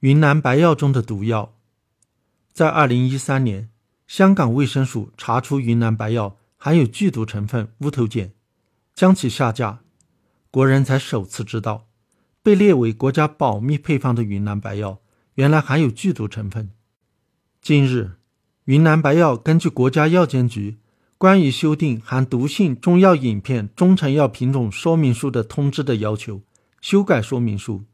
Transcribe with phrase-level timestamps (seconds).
[0.00, 1.54] 云南白药中的毒药。
[2.54, 3.68] 在二零一三年，
[4.06, 8.30] 香港卫生署查出云南白药含有剧毒成分乌头碱，
[8.94, 9.80] 将其下架，
[10.50, 11.86] 国人才首次知道，
[12.42, 15.00] 被列为国家保密配方的云南白药
[15.34, 16.70] 原来含有剧毒成分。
[17.60, 18.12] 近日，
[18.64, 20.78] 云南白药根据国家药监局
[21.18, 26.40] 关于修订含毒性中药饮片中成药品种说明书的通知的要求，
[26.80, 27.84] 修改说明书。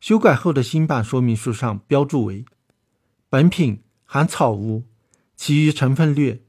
[0.00, 2.44] 修改后的新版说明书上标注为：
[3.28, 3.82] 本品。
[4.08, 4.84] 含草乌，
[5.34, 6.40] 其余成分略，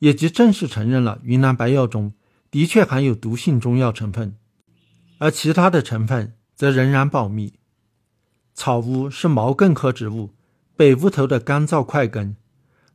[0.00, 2.12] 也即正式承认了云南白药中
[2.50, 4.34] 的确含有毒性中药成分，
[5.18, 7.54] 而其他的成分则仍然保密。
[8.52, 10.34] 草乌是毛茛科植物
[10.74, 12.34] 北乌头的干燥块根，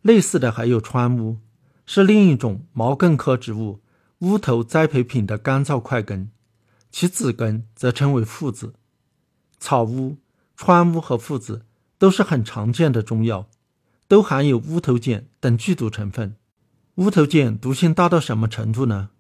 [0.02, 1.38] 类似的还有川乌，
[1.86, 3.80] 是另一种毛茛科植物
[4.20, 6.30] 乌头栽培品的干燥块根，
[6.92, 8.74] 其子根则称为附子。
[9.66, 10.18] 草乌、
[10.58, 11.66] 川乌和附子
[11.98, 13.48] 都是很常见的中药。
[14.10, 16.36] 都含有乌头碱等剧毒成分。
[16.96, 19.12] 乌头碱毒性大到什么程度呢？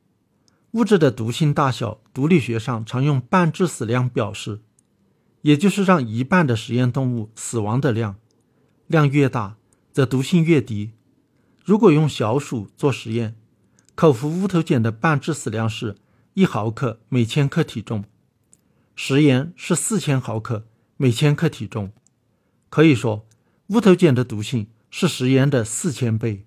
[0.72, 4.59] 物质的毒性大小，毒理学上常用半致死量表示，
[5.44, 8.17] 也就是让一半的实验动物死亡的量。
[8.88, 9.55] 量越大，
[9.94, 10.91] 则毒性越低。
[11.63, 13.35] 如果用小鼠做实验，
[13.95, 15.95] 口服乌头碱的半致死量是
[16.33, 18.03] 一毫克每千克体重，
[18.95, 20.66] 食盐是四千毫克
[20.97, 21.91] 每千克体重。
[22.69, 23.27] 可以说，
[23.67, 24.67] 乌头碱的毒性。
[24.95, 26.45] 是食盐的四千倍。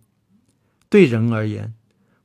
[0.88, 1.74] 对人而言，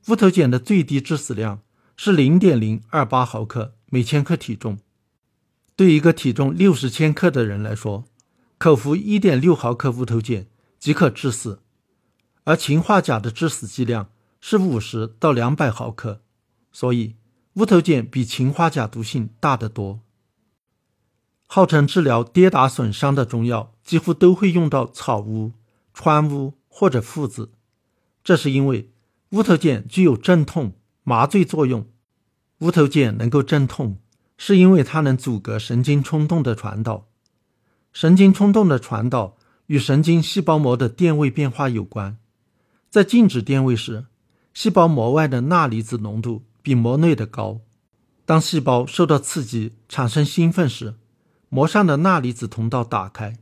[0.06, 1.62] 乌头碱的最低致死量
[1.96, 4.78] 是零点零二八毫克每千克体重。
[5.74, 8.04] 对一个体重六十千克的人来说，
[8.56, 10.46] 口服一点六毫克乌头碱
[10.78, 11.60] 即可致死。
[12.44, 14.08] 而氰化钾的致死剂量
[14.40, 16.22] 是五十到两百毫克，
[16.70, 17.16] 所以
[17.54, 19.98] 乌头碱比氰化钾毒性大得多。
[21.54, 25.52] 号称治疗跌打损伤的中药，几乎都会用到草乌。
[25.92, 27.50] 川乌或者附子，
[28.24, 28.88] 这是因为
[29.32, 30.72] 乌头碱具有镇痛、
[31.04, 31.86] 麻醉作用。
[32.60, 33.98] 乌头碱能够镇痛，
[34.38, 37.06] 是因为它能阻隔神经冲动的传导。
[37.92, 39.36] 神经冲动的传导
[39.66, 42.16] 与神经细胞膜的电位变化有关。
[42.88, 44.06] 在静止电位时，
[44.54, 47.60] 细胞膜外的钠离子浓度比膜内的高。
[48.24, 50.94] 当细胞受到刺激产生兴奋时，
[51.54, 53.36] 膜上的钠离子通道打开。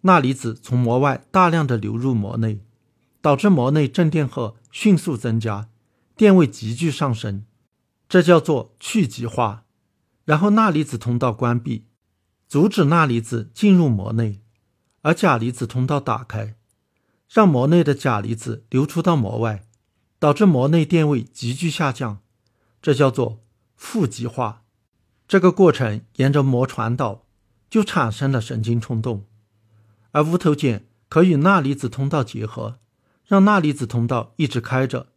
[0.00, 2.64] 钠离子从膜外大量的流入膜内，
[3.20, 5.68] 导致膜内正电荷迅速增加，
[6.16, 7.44] 电位急剧上升，
[8.08, 9.62] 这叫做去极化。
[10.24, 11.86] 然后钠离子通道关闭，
[12.48, 14.40] 阻止钠离子进入膜内，
[15.02, 16.56] 而钾离子通道打开，
[17.28, 19.62] 让膜内的钾离子流出到膜外，
[20.18, 22.18] 导致膜内电位急剧下降，
[22.82, 23.44] 这叫做
[23.76, 24.64] 负极化。
[25.28, 27.26] 这个过程沿着膜传导，
[27.68, 29.24] 就产生了神经冲动。
[30.12, 32.78] 而乌头碱可与钠离子通道结合，
[33.26, 35.08] 让钠离子通道一直开着，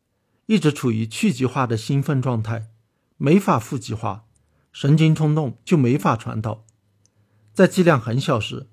[0.46, 2.68] 一直处于去极化的兴奋状态，
[3.18, 4.26] 没法负极化，
[4.72, 6.66] 神经冲动就没法传导。
[7.54, 8.68] 在剂量很小时，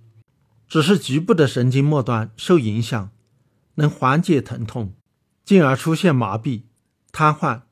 [0.68, 3.10] 只是局部的神经末端受影响，
[3.76, 4.94] 能缓解疼痛，
[5.44, 6.62] 进而出现麻痹、
[7.10, 7.62] 瘫痪，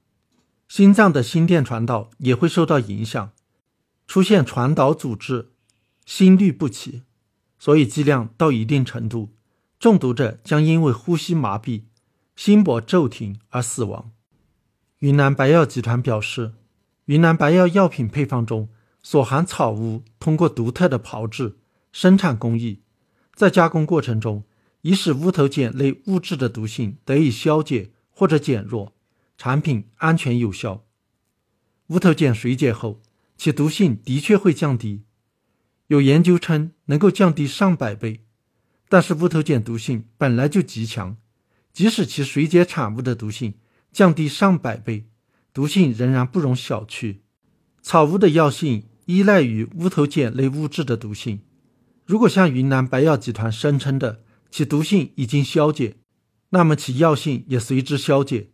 [0.68, 3.32] 心脏的心电传导也会受到影响，
[4.06, 5.52] 出现传导阻滞，
[6.06, 7.02] 心律不齐。
[7.58, 9.34] 所以剂量到一定程度，
[9.78, 11.82] 中毒者将因为呼吸麻痹、
[12.34, 14.12] 心搏骤停而死亡。
[15.00, 16.54] 云南白药集团表示，
[17.06, 18.68] 云南白药药品配方中
[19.02, 21.56] 所含草乌通过独特的炮制
[21.92, 22.82] 生产工艺，
[23.34, 24.44] 在加工过程中
[24.82, 28.92] 已使乌头碱类物质的毒性得以消解或者减弱，
[29.38, 30.84] 产品安全有效。
[31.88, 33.00] 乌头碱水解后，
[33.38, 35.05] 其毒性的确会降低。
[35.88, 38.24] 有研究称能够降低上百倍，
[38.88, 41.16] 但是乌头碱毒性本来就极强，
[41.72, 43.54] 即使其水解产物的毒性
[43.92, 45.06] 降低上百倍，
[45.52, 47.18] 毒性仍然不容小觑。
[47.82, 51.40] 草乌的药性依赖于乌头碱类物质的毒性，
[52.04, 55.96] 如果像云南白药集团声称的其毒性已经消解，
[56.50, 58.50] 那么其药性也随之消解，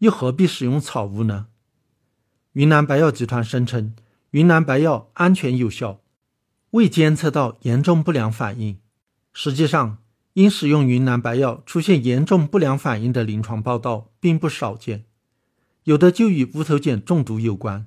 [0.00, 1.46] 又何必使用草乌呢？
[2.52, 3.96] 云南白药集团声称
[4.32, 6.03] 云南白药安全有效。
[6.74, 8.80] 未监测到严重不良反应。
[9.32, 9.98] 实际上，
[10.32, 15.04] 因使用云南白药出现严重不良反应的临床报道并不少见，
[15.84, 17.86] 有的就与乌头碱中毒有关。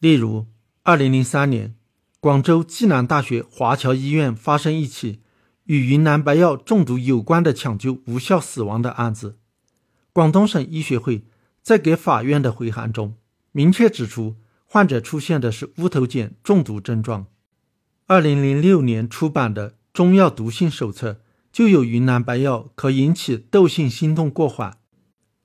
[0.00, 0.46] 例如
[0.84, 1.74] ，2003年，
[2.20, 5.20] 广州暨南大学华侨医院发生一起
[5.64, 9.38] 与云南白药中毒有关的抢救无效死亡的案子。
[10.12, 11.24] 广东省医学会
[11.62, 13.14] 在给法院的回函中
[13.52, 14.36] 明确指出，
[14.66, 17.28] 患者出现的是乌头碱中毒症状。
[18.06, 21.12] 二零零六年出版的《中药毒性手册》
[21.50, 24.76] 就有云南白药可引起窦性心动过缓、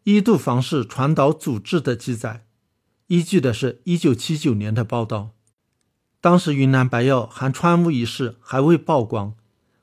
[0.03, 2.45] 一度房室传导阻滞的记载，
[3.07, 5.29] 依据的是一九七九年的报道。
[6.19, 9.35] 当时云南白药含川乌一事还未曝光，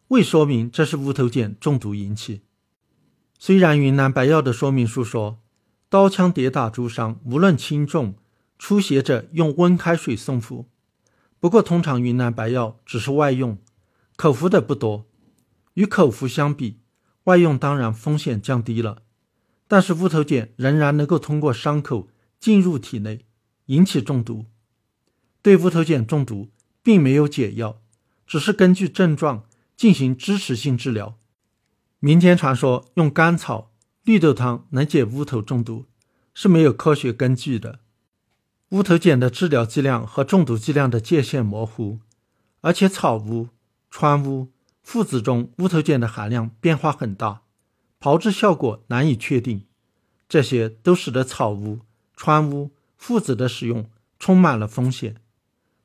[0.09, 2.43] 未说明这是乌头碱中毒引起。
[3.39, 5.39] 虽然云南白药的说明书说，
[5.89, 8.17] 刀枪跌打诸伤无论轻重，
[8.59, 10.69] 出血者用温开水送服。
[11.39, 13.59] 不过通常云南白药只是外用，
[14.17, 15.07] 口服的不多。
[15.75, 16.81] 与口服相比，
[17.25, 19.03] 外用当然风险降低了，
[19.69, 22.09] 但是乌头碱仍然能够通过伤口
[22.41, 23.27] 进入体内，
[23.67, 24.47] 引起中毒。
[25.43, 26.49] 对乌头碱中毒
[26.83, 27.83] 并没有解药，
[28.27, 29.45] 只是根据症状
[29.77, 31.19] 进行支持性治疗。
[32.01, 33.73] 民间传说用甘草、
[34.03, 35.87] 绿豆汤能解乌头中毒
[36.33, 37.81] 是没有科学根据的。
[38.71, 42.01] 乌头碱的治疗剂量和中毒剂量的界限模糊，
[42.63, 43.51] 而且草乌、
[43.91, 44.49] 川乌、
[44.83, 47.43] 附子中乌头碱的含量变化很大，
[48.01, 49.65] 炮制效果难以确定。
[50.29, 51.79] 这些都使得草乌、
[52.17, 55.15] 川乌、附子的使用充满了风险。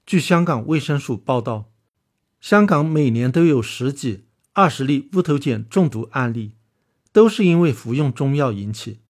[0.04, 1.69] 据香港卫生署报道，
[2.39, 6.56] 香港每年都有十几、二十例乌头碱中毒案例，
[7.12, 9.01] 都是因为服用中药引起。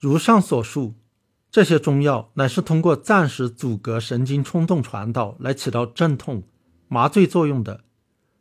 [0.00, 0.94] 如上所述，
[1.50, 6.42] 这些中药乃是通过暂时阻隔神经冲动传导来起到镇痛、
[6.88, 7.84] 麻醉作用的，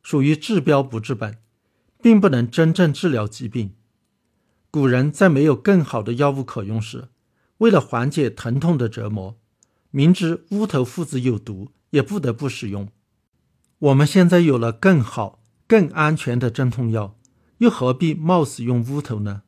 [0.01, 1.38] 属于治标不治本，
[2.01, 3.74] 并不能真正治疗疾病。
[4.69, 7.07] 古人在没有更好的药物可用时，
[7.59, 9.38] 为了缓解疼痛的折磨，
[9.92, 11.71] 明知乌头附子有毒。
[11.92, 12.89] 也不得不使用。
[13.80, 17.18] 我们现在有了更好、更安全的镇痛药，
[17.60, 19.44] 又何必冒死用乌头呢？